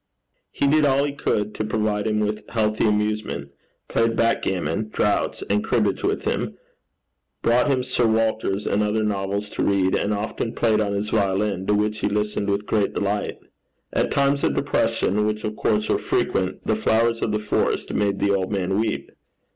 He 0.49 0.65
did 0.65 0.83
all 0.83 1.03
he 1.03 1.13
could 1.13 1.53
to 1.53 1.63
provide 1.63 2.07
him 2.07 2.21
with 2.21 2.43
healthy 2.49 2.87
amusement 2.87 3.51
played 3.87 4.15
backgammon, 4.15 4.89
draughts, 4.89 5.43
and 5.47 5.63
cribbage 5.63 6.03
with 6.03 6.25
him, 6.25 6.57
brought 7.43 7.67
him 7.67 7.83
Sir 7.83 8.07
Walter's 8.07 8.65
and 8.65 8.81
other 8.81 9.03
novels 9.03 9.47
to 9.51 9.63
read, 9.63 9.93
and 9.93 10.11
often 10.11 10.55
played 10.55 10.81
on 10.81 10.93
his 10.95 11.09
violin, 11.11 11.67
to 11.67 11.75
which 11.75 11.99
he 11.99 12.09
listened 12.09 12.49
with 12.49 12.65
great 12.65 12.95
delight. 12.95 13.37
At 13.93 14.09
times 14.09 14.43
of 14.43 14.55
depression, 14.55 15.23
which 15.27 15.43
of 15.43 15.55
course 15.55 15.87
were 15.87 15.99
frequent, 15.99 16.65
the 16.65 16.75
Flowers 16.75 17.21
of 17.21 17.31
the 17.31 17.37
Forest 17.37 17.93
made 17.93 18.17
the 18.17 18.33
old 18.33 18.51
man 18.51 18.79
weep. 18.79 19.11